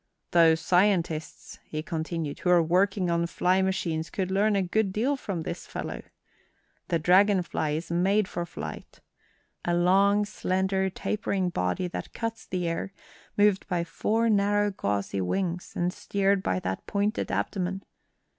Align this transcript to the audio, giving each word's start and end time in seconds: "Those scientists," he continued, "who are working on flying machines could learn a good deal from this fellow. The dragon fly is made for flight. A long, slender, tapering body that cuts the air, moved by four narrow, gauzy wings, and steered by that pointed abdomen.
"Those 0.31 0.59
scientists," 0.61 1.59
he 1.63 1.83
continued, 1.83 2.39
"who 2.39 2.49
are 2.49 2.63
working 2.63 3.11
on 3.11 3.27
flying 3.27 3.65
machines 3.65 4.09
could 4.09 4.31
learn 4.31 4.55
a 4.55 4.63
good 4.63 4.91
deal 4.91 5.15
from 5.15 5.43
this 5.43 5.67
fellow. 5.67 6.01
The 6.87 6.97
dragon 6.97 7.43
fly 7.43 7.73
is 7.77 7.91
made 7.91 8.27
for 8.27 8.43
flight. 8.47 8.99
A 9.63 9.75
long, 9.75 10.25
slender, 10.25 10.89
tapering 10.89 11.51
body 11.51 11.87
that 11.87 12.13
cuts 12.13 12.47
the 12.47 12.67
air, 12.67 12.91
moved 13.37 13.67
by 13.67 13.83
four 13.83 14.27
narrow, 14.27 14.71
gauzy 14.71 15.21
wings, 15.21 15.73
and 15.75 15.93
steered 15.93 16.41
by 16.41 16.59
that 16.61 16.87
pointed 16.87 17.31
abdomen. 17.31 17.83